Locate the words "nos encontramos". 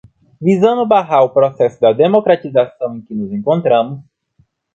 3.13-3.99